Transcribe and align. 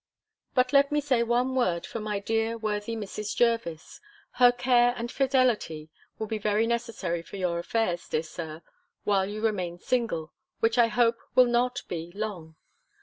But 0.55 0.73
let 0.73 0.91
me 0.91 0.99
say 0.99 1.21
one 1.21 1.53
word 1.53 1.85
for 1.85 1.99
my 1.99 2.17
dear 2.17 2.57
worthy 2.57 2.95
Mrs. 2.95 3.35
Jervis. 3.35 4.01
Her 4.31 4.51
care 4.51 4.95
and 4.97 5.11
fidelity 5.11 5.91
will 6.17 6.25
be 6.25 6.39
very 6.39 6.65
necessary 6.65 7.21
for 7.21 7.37
your 7.37 7.59
affairs, 7.59 8.09
dear 8.09 8.23
Sir, 8.23 8.63
while 9.03 9.27
you 9.29 9.41
remain 9.41 9.77
single, 9.77 10.33
which 10.59 10.79
I 10.79 10.87
hope 10.87 11.19
will 11.35 11.45
not 11.45 11.83
be 11.87 12.11
long. 12.15 12.55